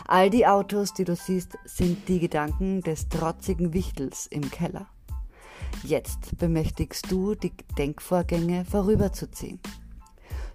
All 0.06 0.30
die 0.30 0.46
Autos, 0.46 0.92
die 0.92 1.04
du 1.04 1.16
siehst, 1.16 1.56
sind 1.64 2.08
die 2.08 2.20
Gedanken 2.20 2.82
des 2.82 3.08
trotzigen 3.08 3.72
Wichtels 3.72 4.26
im 4.26 4.50
Keller. 4.50 4.86
Jetzt 5.82 6.36
bemächtigst 6.36 7.10
du 7.10 7.34
die 7.34 7.52
Denkvorgänge 7.78 8.64
vorüberzuziehen. 8.64 9.60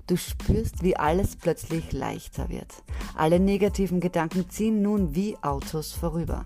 Du 0.07 0.17
spürst, 0.17 0.83
wie 0.83 0.95
alles 0.95 1.35
plötzlich 1.35 1.91
leichter 1.91 2.49
wird. 2.49 2.83
Alle 3.15 3.39
negativen 3.39 3.99
Gedanken 3.99 4.49
ziehen 4.49 4.83
nun 4.83 5.15
wie 5.15 5.35
Autos 5.41 5.93
vorüber. 5.93 6.45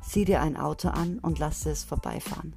Sieh 0.00 0.24
dir 0.24 0.40
ein 0.40 0.56
Auto 0.56 0.88
an 0.88 1.18
und 1.18 1.40
lasse 1.40 1.70
es 1.70 1.82
vorbeifahren. 1.82 2.54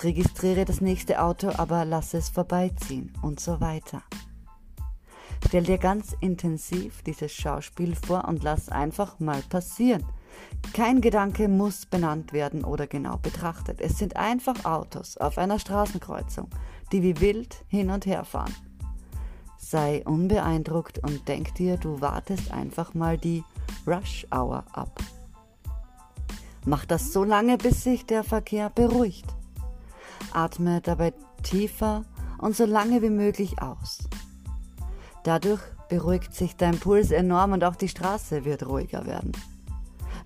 Registriere 0.00 0.64
das 0.64 0.80
nächste 0.80 1.20
Auto, 1.20 1.50
aber 1.56 1.84
lasse 1.84 2.18
es 2.18 2.28
vorbeiziehen 2.28 3.12
und 3.20 3.40
so 3.40 3.60
weiter. 3.60 4.02
Stell 5.46 5.64
dir 5.64 5.78
ganz 5.78 6.14
intensiv 6.20 7.02
dieses 7.02 7.32
Schauspiel 7.32 7.96
vor 7.96 8.28
und 8.28 8.44
lass 8.44 8.68
einfach 8.68 9.18
mal 9.18 9.42
passieren. 9.42 10.04
Kein 10.72 11.00
Gedanke 11.00 11.48
muss 11.48 11.84
benannt 11.84 12.32
werden 12.32 12.64
oder 12.64 12.86
genau 12.86 13.18
betrachtet. 13.18 13.80
Es 13.80 13.98
sind 13.98 14.16
einfach 14.16 14.64
Autos 14.64 15.16
auf 15.16 15.36
einer 15.36 15.58
Straßenkreuzung, 15.58 16.48
die 16.92 17.02
wie 17.02 17.20
wild 17.20 17.64
hin 17.68 17.90
und 17.90 18.06
her 18.06 18.24
fahren. 18.24 18.54
Sei 19.64 20.02
unbeeindruckt 20.04 20.98
und 20.98 21.28
denk 21.28 21.54
dir, 21.54 21.76
du 21.76 22.00
wartest 22.00 22.50
einfach 22.52 22.94
mal 22.94 23.16
die 23.16 23.44
Rush 23.86 24.26
Hour 24.30 24.64
ab. 24.72 25.00
Mach 26.66 26.84
das 26.84 27.12
so 27.12 27.24
lange, 27.24 27.56
bis 27.56 27.84
sich 27.84 28.04
der 28.04 28.24
Verkehr 28.24 28.70
beruhigt. 28.70 29.24
Atme 30.32 30.80
dabei 30.80 31.14
tiefer 31.42 32.04
und 32.38 32.56
so 32.56 32.66
lange 32.66 33.02
wie 33.02 33.10
möglich 33.10 33.62
aus. 33.62 34.00
Dadurch 35.22 35.62
beruhigt 35.88 36.34
sich 36.34 36.56
dein 36.56 36.78
Puls 36.78 37.10
enorm 37.10 37.52
und 37.52 37.64
auch 37.64 37.76
die 37.76 37.88
Straße 37.88 38.44
wird 38.44 38.66
ruhiger 38.66 39.06
werden. 39.06 39.32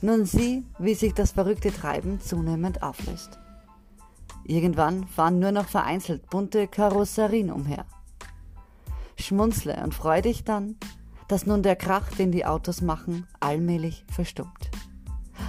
Nun 0.00 0.24
sieh, 0.24 0.64
wie 0.78 0.94
sich 0.94 1.14
das 1.14 1.32
verrückte 1.32 1.70
Treiben 1.70 2.20
zunehmend 2.20 2.82
auflöst. 2.82 3.38
Irgendwann 4.44 5.06
fahren 5.06 5.38
nur 5.38 5.52
noch 5.52 5.68
vereinzelt 5.68 6.28
bunte 6.30 6.68
Karosserien 6.68 7.50
umher. 7.50 7.84
Schmunzle 9.18 9.82
und 9.82 9.94
freu 9.94 10.22
dich 10.22 10.44
dann, 10.44 10.76
dass 11.28 11.46
nun 11.46 11.62
der 11.62 11.76
Krach, 11.76 12.10
den 12.12 12.32
die 12.32 12.46
Autos 12.46 12.80
machen, 12.80 13.26
allmählich 13.40 14.04
verstummt. 14.08 14.70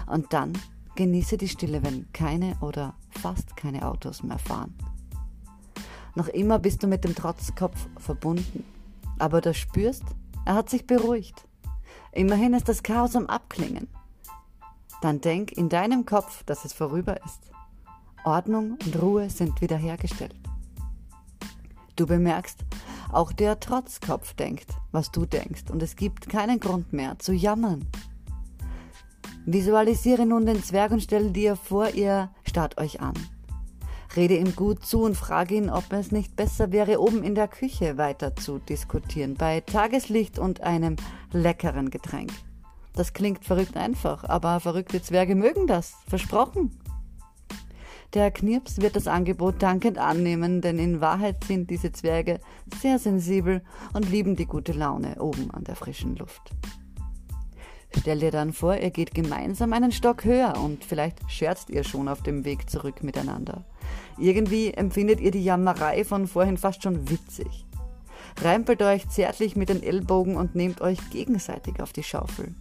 Und 0.08 0.34
dann 0.34 0.54
genieße 0.96 1.38
die 1.38 1.50
Stille, 1.50 1.84
wenn 1.84 2.12
keine 2.14 2.58
oder 2.62 2.96
fast 3.10 3.56
keine 3.56 3.88
Autos 3.88 4.24
mehr 4.24 4.40
fahren. 4.40 4.76
Noch 6.16 6.28
immer 6.28 6.58
bist 6.58 6.82
du 6.82 6.88
mit 6.88 7.04
dem 7.04 7.14
Trotzkopf 7.14 7.88
verbunden, 8.00 8.64
aber 9.20 9.42
du 9.42 9.54
spürst, 9.54 10.04
er 10.46 10.56
hat 10.56 10.70
sich 10.70 10.88
beruhigt. 10.88 11.48
Immerhin 12.12 12.54
ist 12.54 12.68
das 12.68 12.82
Chaos 12.82 13.16
am 13.16 13.28
Abklingen 13.28 13.88
dann 15.02 15.22
denk 15.22 15.52
in 15.52 15.70
deinem 15.70 16.06
Kopf, 16.06 16.44
dass 16.44 16.66
es 16.66 16.74
vorüber 16.74 17.18
ist. 17.24 17.52
Ordnung 18.24 18.78
und 18.84 19.02
Ruhe 19.02 19.30
sind 19.30 19.62
wiederhergestellt. 19.62 20.36
Du 21.96 22.06
bemerkst, 22.06 22.60
auch 23.12 23.32
der 23.32 23.60
Trotzkopf 23.60 24.34
denkt, 24.34 24.72
was 24.92 25.12
du 25.12 25.26
denkst, 25.26 25.72
und 25.72 25.82
es 25.82 25.96
gibt 25.96 26.30
keinen 26.30 26.60
Grund 26.60 26.94
mehr 26.94 27.18
zu 27.20 27.34
jammern. 27.34 27.86
Visualisiere 29.46 30.26
nun 30.26 30.46
den 30.46 30.62
Zwerg 30.62 30.92
und 30.92 31.02
stelle 31.02 31.32
dir 31.32 31.56
vor, 31.56 31.90
ihr 31.92 32.30
starrt 32.44 32.78
euch 32.78 33.00
an. 33.00 33.14
Rede 34.16 34.36
ihm 34.36 34.56
gut 34.56 34.86
zu 34.86 35.04
und 35.04 35.16
frage 35.16 35.56
ihn, 35.56 35.70
ob 35.70 35.94
es 35.94 36.12
nicht 36.12 36.36
besser 36.36 36.72
wäre, 36.72 37.00
oben 37.00 37.24
in 37.24 37.36
der 37.36 37.48
Küche 37.48 37.98
weiter 37.98 38.36
zu 38.36 38.60
diskutieren, 38.60 39.36
bei 39.36 39.62
Tageslicht 39.62 40.40
und 40.40 40.62
einem 40.62 40.96
leckeren 41.32 41.90
Getränk. 41.92 42.32
Das 42.94 43.14
klingt 43.14 43.46
verrückt 43.46 43.78
einfach, 43.78 44.24
aber 44.24 44.60
verrückte 44.60 45.02
Zwerge 45.02 45.36
mögen 45.36 45.68
das. 45.68 45.94
Versprochen. 46.08 46.72
Der 48.18 48.32
Knirps 48.32 48.82
wird 48.82 48.96
das 48.96 49.06
Angebot 49.06 49.62
dankend 49.62 50.00
annehmen, 50.00 50.60
denn 50.60 50.80
in 50.80 51.02
Wahrheit 51.02 51.44
sind 51.44 51.70
diese 51.70 51.92
Zwerge 51.92 52.40
sehr 52.82 52.98
sensibel 52.98 53.62
und 53.94 54.10
lieben 54.10 54.36
die 54.36 54.48
gute 54.48 54.72
Laune 54.72 55.22
oben 55.22 55.52
an 55.52 55.64
der 55.66 55.76
frischen 55.76 56.16
Luft. 56.16 56.50
Stell 57.96 58.18
dir 58.18 58.32
dann 58.32 58.54
vor, 58.54 58.76
ihr 58.76 58.90
geht 58.90 59.14
gemeinsam 59.14 59.72
einen 59.72 59.92
Stock 59.92 60.26
höher 60.26 60.56
und 60.60 60.84
vielleicht 60.84 61.30
scherzt 61.30 61.70
ihr 61.70 61.84
schon 61.84 62.08
auf 62.08 62.24
dem 62.24 62.44
Weg 62.44 62.72
zurück 62.72 63.04
miteinander. 63.04 63.66
Irgendwie 64.18 64.74
empfindet 64.74 65.20
ihr 65.20 65.30
die 65.30 65.44
Jammerei 65.44 66.04
von 66.04 66.26
vorhin 66.26 66.58
fast 66.58 66.82
schon 66.82 67.12
witzig. 67.12 67.68
Rempelt 68.42 68.82
euch 68.82 69.08
zärtlich 69.10 69.56
mit 69.56 69.70
den 69.70 69.84
Ellbogen 69.84 70.38
und 70.38 70.56
nehmt 70.56 70.82
euch 70.82 70.98
gegenseitig 71.12 71.84
auf 71.84 71.94
die 71.94 72.02
Schaufel. 72.02 72.56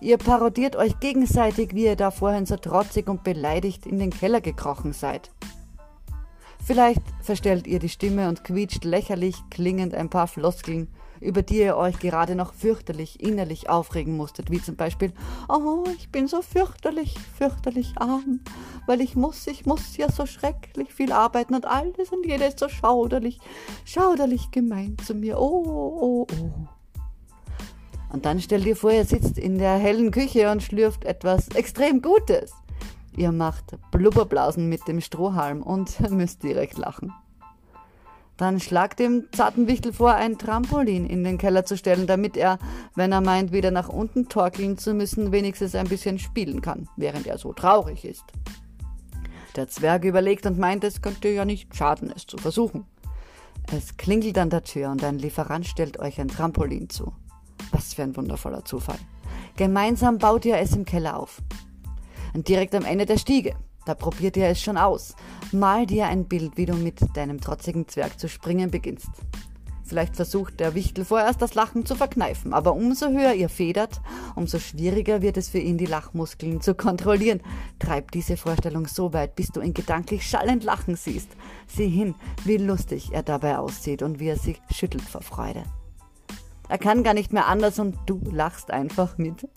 Ihr 0.00 0.16
parodiert 0.16 0.76
euch 0.76 1.00
gegenseitig, 1.00 1.74
wie 1.74 1.86
ihr 1.86 1.96
da 1.96 2.10
vorhin 2.10 2.46
so 2.46 2.56
trotzig 2.56 3.08
und 3.08 3.24
beleidigt 3.24 3.84
in 3.86 3.98
den 3.98 4.10
Keller 4.10 4.40
gekrochen 4.40 4.92
seid. 4.92 5.30
Vielleicht 6.64 7.02
verstellt 7.20 7.66
ihr 7.66 7.78
die 7.78 7.88
Stimme 7.88 8.28
und 8.28 8.44
quietscht 8.44 8.84
lächerlich 8.84 9.36
klingend 9.50 9.94
ein 9.94 10.10
paar 10.10 10.28
Floskeln, 10.28 10.88
über 11.20 11.42
die 11.42 11.58
ihr 11.60 11.76
euch 11.76 11.98
gerade 11.98 12.36
noch 12.36 12.52
fürchterlich 12.54 13.20
innerlich 13.20 13.68
aufregen 13.68 14.16
musstet, 14.16 14.50
wie 14.50 14.62
zum 14.62 14.76
Beispiel, 14.76 15.12
oh, 15.48 15.84
ich 15.96 16.10
bin 16.10 16.28
so 16.28 16.42
fürchterlich, 16.42 17.16
fürchterlich 17.36 17.94
arm, 17.96 18.40
weil 18.86 19.00
ich 19.00 19.16
muss, 19.16 19.46
ich 19.46 19.66
muss 19.66 19.96
ja 19.96 20.12
so 20.12 20.26
schrecklich 20.26 20.92
viel 20.92 21.10
arbeiten 21.10 21.54
und 21.54 21.66
alles 21.66 22.10
und 22.10 22.24
jeder 22.24 22.46
ist 22.46 22.60
so 22.60 22.68
schauderlich, 22.68 23.40
schauderlich 23.84 24.50
gemein 24.50 24.96
zu 25.04 25.14
mir, 25.14 25.40
oh, 25.40 25.64
oh, 25.66 26.26
oh. 26.30 26.77
Und 28.10 28.24
dann 28.24 28.40
stell 28.40 28.62
dir 28.62 28.76
vor, 28.76 28.90
ihr 28.90 29.04
sitzt 29.04 29.38
in 29.38 29.58
der 29.58 29.76
hellen 29.76 30.10
Küche 30.10 30.50
und 30.50 30.62
schlürft 30.62 31.04
etwas 31.04 31.48
extrem 31.48 32.00
Gutes. 32.00 32.52
Ihr 33.16 33.32
macht 33.32 33.76
Blubberblasen 33.90 34.68
mit 34.68 34.86
dem 34.88 35.00
Strohhalm 35.00 35.62
und 35.62 35.98
müsst 36.10 36.42
direkt 36.42 36.78
lachen. 36.78 37.12
Dann 38.36 38.60
schlag 38.60 38.96
dem 38.96 39.24
zarten 39.32 39.66
Wichtel 39.66 39.92
vor, 39.92 40.14
ein 40.14 40.38
Trampolin 40.38 41.04
in 41.06 41.24
den 41.24 41.38
Keller 41.38 41.64
zu 41.64 41.76
stellen, 41.76 42.06
damit 42.06 42.36
er, 42.36 42.60
wenn 42.94 43.10
er 43.10 43.20
meint, 43.20 43.50
wieder 43.50 43.72
nach 43.72 43.88
unten 43.88 44.28
torkeln 44.28 44.78
zu 44.78 44.94
müssen, 44.94 45.32
wenigstens 45.32 45.74
ein 45.74 45.88
bisschen 45.88 46.20
spielen 46.20 46.62
kann, 46.62 46.88
während 46.96 47.26
er 47.26 47.36
so 47.36 47.52
traurig 47.52 48.04
ist. 48.04 48.24
Der 49.56 49.66
Zwerg 49.66 50.04
überlegt 50.04 50.46
und 50.46 50.56
meint, 50.56 50.84
es 50.84 51.02
könnte 51.02 51.28
ja 51.28 51.44
nicht 51.44 51.74
schaden, 51.74 52.12
es 52.14 52.28
zu 52.28 52.38
versuchen. 52.38 52.84
Es 53.72 53.96
klingelt 53.96 54.38
an 54.38 54.50
der 54.50 54.62
Tür 54.62 54.90
und 54.90 55.02
ein 55.02 55.18
Lieferant 55.18 55.66
stellt 55.66 55.98
euch 55.98 56.20
ein 56.20 56.28
Trampolin 56.28 56.88
zu. 56.88 57.12
Was 57.72 57.94
für 57.94 58.02
ein 58.02 58.16
wundervoller 58.16 58.64
Zufall. 58.64 58.98
Gemeinsam 59.56 60.18
baut 60.18 60.44
ihr 60.44 60.56
es 60.58 60.74
im 60.74 60.84
Keller 60.84 61.18
auf. 61.18 61.42
Und 62.34 62.48
direkt 62.48 62.74
am 62.74 62.84
Ende 62.84 63.06
der 63.06 63.18
Stiege 63.18 63.54
da 63.88 63.94
probiert 63.94 64.36
ihr 64.36 64.48
es 64.48 64.60
schon 64.60 64.76
aus. 64.76 65.16
Mal 65.50 65.86
dir 65.86 66.08
ein 66.08 66.26
Bild, 66.26 66.58
wie 66.58 66.66
du 66.66 66.74
mit 66.74 67.00
deinem 67.16 67.40
trotzigen 67.40 67.88
Zwerg 67.88 68.20
zu 68.20 68.28
springen 68.28 68.70
beginnst. 68.70 69.08
Vielleicht 69.82 70.14
versucht 70.14 70.60
der 70.60 70.74
Wichtel 70.74 71.06
vorerst 71.06 71.40
das 71.40 71.54
Lachen 71.54 71.86
zu 71.86 71.94
verkneifen, 71.94 72.52
aber 72.52 72.74
umso 72.74 73.08
höher 73.08 73.32
ihr 73.32 73.48
federt, 73.48 74.02
umso 74.36 74.58
schwieriger 74.58 75.22
wird 75.22 75.38
es 75.38 75.48
für 75.48 75.58
ihn, 75.58 75.78
die 75.78 75.86
Lachmuskeln 75.86 76.60
zu 76.60 76.74
kontrollieren. 76.74 77.40
Treib 77.78 78.10
diese 78.10 78.36
Vorstellung 78.36 78.86
so 78.86 79.14
weit, 79.14 79.34
bis 79.34 79.48
du 79.48 79.62
ihn 79.62 79.72
gedanklich 79.72 80.26
schallend 80.28 80.64
lachen 80.64 80.94
siehst. 80.94 81.30
Sieh 81.66 81.88
hin, 81.88 82.14
wie 82.44 82.58
lustig 82.58 83.14
er 83.14 83.22
dabei 83.22 83.56
aussieht 83.56 84.02
und 84.02 84.20
wie 84.20 84.28
er 84.28 84.36
sich 84.36 84.60
schüttelt 84.70 85.04
vor 85.04 85.22
Freude. 85.22 85.62
Er 86.68 86.78
kann 86.78 87.02
gar 87.02 87.14
nicht 87.14 87.32
mehr 87.32 87.46
anders 87.46 87.78
und 87.78 87.96
du 88.06 88.20
lachst 88.30 88.70
einfach 88.70 89.18
mit. 89.18 89.48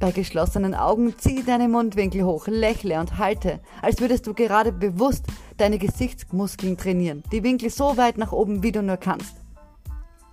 Bei 0.00 0.10
geschlossenen 0.10 0.74
Augen 0.74 1.14
zieh 1.18 1.42
deine 1.44 1.68
Mundwinkel 1.68 2.24
hoch, 2.24 2.46
lächle 2.46 2.98
und 3.00 3.18
halte, 3.18 3.60
als 3.80 4.00
würdest 4.00 4.26
du 4.26 4.34
gerade 4.34 4.72
bewusst 4.72 5.26
deine 5.56 5.78
Gesichtsmuskeln 5.78 6.76
trainieren, 6.76 7.22
die 7.32 7.42
Winkel 7.42 7.70
so 7.70 7.96
weit 7.96 8.18
nach 8.18 8.32
oben, 8.32 8.62
wie 8.62 8.72
du 8.72 8.82
nur 8.82 8.96
kannst. 8.96 9.36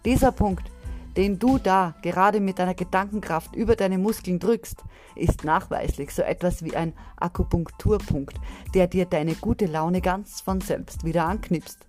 Dieser 0.03 0.31
Punkt, 0.31 0.71
den 1.15 1.39
du 1.39 1.57
da 1.57 1.95
gerade 2.01 2.39
mit 2.39 2.59
deiner 2.59 2.73
Gedankenkraft 2.73 3.55
über 3.55 3.75
deine 3.75 3.97
Muskeln 3.97 4.39
drückst, 4.39 4.83
ist 5.15 5.43
nachweislich 5.43 6.11
so 6.11 6.21
etwas 6.21 6.63
wie 6.63 6.75
ein 6.75 6.93
Akupunkturpunkt, 7.17 8.35
der 8.73 8.87
dir 8.87 9.05
deine 9.05 9.35
gute 9.35 9.65
Laune 9.65 10.01
ganz 10.01 10.41
von 10.41 10.61
selbst 10.61 11.03
wieder 11.03 11.25
anknipst. 11.25 11.85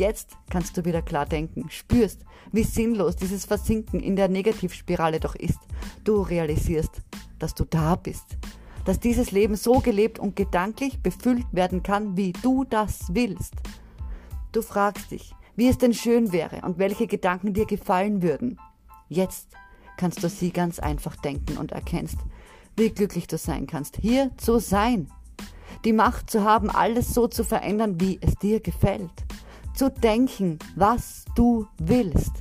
Jetzt 0.00 0.38
kannst 0.48 0.78
du 0.78 0.86
wieder 0.86 1.02
klar 1.02 1.26
denken, 1.26 1.68
spürst, 1.68 2.24
wie 2.52 2.62
sinnlos 2.62 3.16
dieses 3.16 3.44
Versinken 3.44 4.00
in 4.00 4.16
der 4.16 4.28
Negativspirale 4.28 5.20
doch 5.20 5.34
ist. 5.34 5.58
Du 6.04 6.22
realisierst, 6.22 7.02
dass 7.38 7.54
du 7.54 7.66
da 7.66 7.96
bist, 7.96 8.24
dass 8.86 8.98
dieses 8.98 9.30
Leben 9.30 9.56
so 9.56 9.80
gelebt 9.80 10.18
und 10.18 10.36
gedanklich 10.36 11.02
befüllt 11.02 11.44
werden 11.52 11.82
kann, 11.82 12.16
wie 12.16 12.32
du 12.32 12.64
das 12.64 13.08
willst. 13.12 13.52
Du 14.52 14.62
fragst 14.62 15.10
dich, 15.10 15.34
wie 15.54 15.68
es 15.68 15.76
denn 15.76 15.92
schön 15.92 16.32
wäre 16.32 16.62
und 16.62 16.78
welche 16.78 17.06
Gedanken 17.06 17.52
dir 17.52 17.66
gefallen 17.66 18.22
würden. 18.22 18.58
Jetzt 19.10 19.48
kannst 19.98 20.24
du 20.24 20.30
sie 20.30 20.50
ganz 20.50 20.78
einfach 20.78 21.14
denken 21.16 21.58
und 21.58 21.72
erkennst, 21.72 22.16
wie 22.74 22.88
glücklich 22.88 23.26
du 23.26 23.36
sein 23.36 23.66
kannst, 23.66 23.98
hier 23.98 24.30
zu 24.38 24.60
sein. 24.60 25.10
Die 25.84 25.92
Macht 25.92 26.30
zu 26.30 26.42
haben, 26.42 26.70
alles 26.70 27.12
so 27.12 27.28
zu 27.28 27.44
verändern, 27.44 28.00
wie 28.00 28.18
es 28.22 28.34
dir 28.36 28.60
gefällt 28.60 29.26
zu 29.74 29.90
denken, 29.90 30.58
was 30.76 31.24
du 31.34 31.66
willst. 31.78 32.32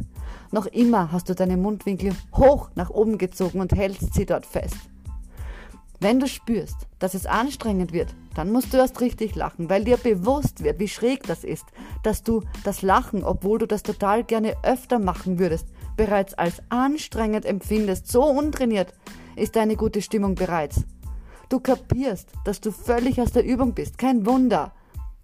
Noch 0.51 0.65
immer 0.65 1.11
hast 1.11 1.29
du 1.29 1.35
deine 1.35 1.57
Mundwinkel 1.57 2.13
hoch 2.35 2.71
nach 2.75 2.89
oben 2.89 3.17
gezogen 3.17 3.59
und 3.59 3.73
hältst 3.73 4.13
sie 4.13 4.25
dort 4.25 4.45
fest. 4.45 4.77
Wenn 6.01 6.19
du 6.19 6.27
spürst, 6.27 6.87
dass 6.99 7.13
es 7.13 7.25
anstrengend 7.25 7.91
wird, 7.91 8.15
dann 8.33 8.53
musst 8.53 8.73
du 8.73 8.77
erst 8.77 9.01
richtig 9.01 9.35
lachen, 9.35 9.69
weil 9.69 9.83
dir 9.83 9.97
bewusst 9.97 10.63
wird, 10.63 10.79
wie 10.79 10.87
schräg 10.87 11.23
das 11.23 11.43
ist, 11.43 11.65
dass 12.03 12.23
du 12.23 12.41
das 12.63 12.81
Lachen, 12.81 13.23
obwohl 13.23 13.59
du 13.59 13.65
das 13.65 13.83
total 13.83 14.23
gerne 14.23 14.55
öfter 14.63 14.97
machen 14.97 15.39
würdest, 15.39 15.67
bereits 15.97 16.33
als 16.35 16.61
anstrengend 16.69 17.45
empfindest. 17.45 18.09
So 18.09 18.23
untrainiert 18.23 18.93
ist 19.35 19.57
deine 19.57 19.75
gute 19.75 20.01
Stimmung 20.01 20.35
bereits. 20.35 20.85
Du 21.49 21.59
kapierst, 21.59 22.29
dass 22.45 22.61
du 22.61 22.71
völlig 22.71 23.19
aus 23.19 23.33
der 23.33 23.43
Übung 23.43 23.73
bist. 23.73 23.97
Kein 23.97 24.25
Wunder, 24.25 24.71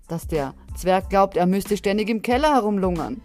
dass 0.08 0.28
der 0.28 0.54
Zwerg 0.76 1.10
glaubt, 1.10 1.38
er 1.38 1.46
müsste 1.46 1.78
ständig 1.78 2.10
im 2.10 2.22
Keller 2.22 2.54
herumlungern. 2.54 3.22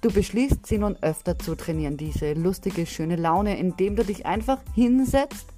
Du 0.00 0.12
beschließt, 0.12 0.64
sie 0.66 0.78
nun 0.78 0.96
öfter 1.02 1.38
zu 1.38 1.56
trainieren, 1.56 1.96
diese 1.96 2.34
lustige, 2.34 2.86
schöne 2.86 3.16
Laune, 3.16 3.58
indem 3.58 3.96
du 3.96 4.04
dich 4.04 4.26
einfach 4.26 4.58
hinsetzt, 4.74 5.48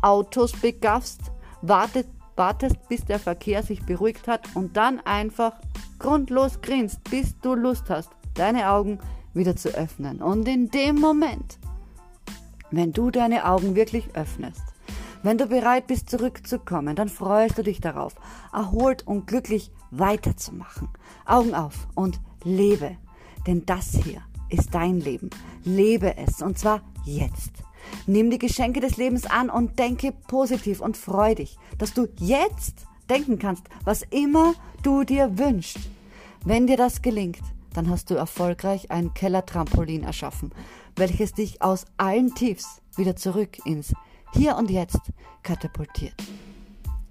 Autos 0.00 0.52
begaffst, 0.52 1.20
wartet, 1.60 2.06
wartest, 2.36 2.76
bis 2.88 3.04
der 3.04 3.18
Verkehr 3.18 3.62
sich 3.62 3.84
beruhigt 3.84 4.28
hat 4.28 4.54
und 4.54 4.76
dann 4.76 5.00
einfach 5.00 5.54
grundlos 5.98 6.60
grinst, 6.60 7.02
bis 7.10 7.38
du 7.40 7.54
Lust 7.54 7.90
hast, 7.90 8.10
deine 8.34 8.70
Augen 8.70 8.98
wieder 9.34 9.56
zu 9.56 9.70
öffnen. 9.70 10.22
Und 10.22 10.46
in 10.48 10.70
dem 10.70 10.96
Moment, 10.96 11.58
wenn 12.70 12.92
du 12.92 13.10
deine 13.10 13.44
Augen 13.44 13.74
wirklich 13.74 14.14
öffnest, 14.14 14.69
wenn 15.22 15.38
du 15.38 15.46
bereit 15.46 15.86
bist, 15.86 16.08
zurückzukommen, 16.08 16.96
dann 16.96 17.08
freust 17.08 17.58
du 17.58 17.62
dich 17.62 17.80
darauf, 17.80 18.14
erholt 18.52 19.06
und 19.06 19.26
glücklich 19.26 19.70
weiterzumachen. 19.90 20.88
Augen 21.26 21.54
auf 21.54 21.88
und 21.94 22.20
lebe. 22.42 22.96
Denn 23.46 23.66
das 23.66 23.90
hier 23.92 24.22
ist 24.48 24.74
dein 24.74 25.00
Leben. 25.00 25.30
Lebe 25.64 26.16
es 26.16 26.42
und 26.42 26.58
zwar 26.58 26.82
jetzt. 27.04 27.52
Nimm 28.06 28.30
die 28.30 28.38
Geschenke 28.38 28.80
des 28.80 28.96
Lebens 28.96 29.26
an 29.26 29.50
und 29.50 29.78
denke 29.78 30.12
positiv 30.12 30.80
und 30.80 30.96
freu 30.96 31.34
dich, 31.34 31.58
dass 31.78 31.94
du 31.94 32.08
jetzt 32.18 32.86
denken 33.08 33.38
kannst, 33.38 33.64
was 33.84 34.02
immer 34.10 34.54
du 34.82 35.04
dir 35.04 35.38
wünschst. 35.38 35.78
Wenn 36.44 36.66
dir 36.66 36.76
das 36.76 37.02
gelingt, 37.02 37.42
dann 37.74 37.90
hast 37.90 38.10
du 38.10 38.14
erfolgreich 38.14 38.90
ein 38.90 39.14
Kellertrampolin 39.14 40.02
erschaffen, 40.02 40.52
welches 40.96 41.32
dich 41.32 41.62
aus 41.62 41.84
allen 41.96 42.34
Tiefs 42.34 42.80
wieder 42.96 43.16
zurück 43.16 43.58
ins 43.64 43.92
hier 44.32 44.56
und 44.56 44.70
jetzt 44.70 45.00
katapultiert. 45.42 46.14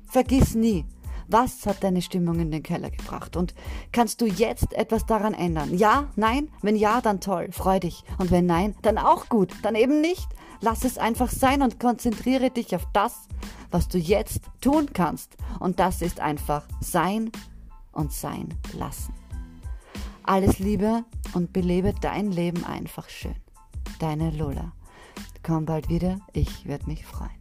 Vergiss 0.06 0.56
nie, 0.56 0.86
was 1.28 1.66
hat 1.68 1.84
deine 1.84 2.02
Stimmung 2.02 2.40
in 2.40 2.50
den 2.50 2.64
Keller 2.64 2.90
gebracht? 2.90 3.36
Und 3.36 3.54
kannst 3.92 4.20
du 4.22 4.26
jetzt 4.26 4.74
etwas 4.74 5.06
daran 5.06 5.36
ändern? 5.36 5.78
Ja? 5.78 6.08
Nein? 6.16 6.50
Wenn 6.64 6.76
ja, 6.76 7.02
dann 7.02 7.22
toll, 7.22 7.50
freu 7.52 7.80
dich. 7.80 8.04
Und 8.18 8.32
wenn 8.32 8.48
nein, 8.48 8.76
dann 8.82 8.98
auch 8.98 9.30
gut, 9.30 9.54
dann 9.62 9.76
eben 9.76 10.02
nicht. 10.02 10.28
Lass 10.62 10.84
es 10.84 10.98
einfach 10.98 11.30
sein 11.30 11.62
und 11.62 11.80
konzentriere 11.80 12.50
dich 12.50 12.76
auf 12.76 12.88
das, 12.94 13.28
was 13.70 13.88
du 13.88 14.00
jetzt 14.00 14.42
tun 14.60 14.88
kannst. 14.92 15.38
Und 15.60 15.80
das 15.80 16.02
ist 16.02 16.20
einfach 16.20 16.68
sein 16.82 17.32
und 17.92 18.12
sein 18.12 18.56
lassen. 18.74 19.14
Alles 20.24 20.60
Liebe 20.60 21.06
und 21.34 21.54
belebe 21.54 21.94
dein 22.02 22.32
Leben 22.32 22.66
einfach 22.66 23.08
schön. 23.08 23.36
Deine 24.00 24.32
Lola. 24.32 24.74
Komm 25.44 25.66
bald 25.66 25.90
wieder, 25.90 26.20
ich 26.34 26.66
werde 26.66 26.86
mich 26.88 27.06
freuen. 27.06 27.39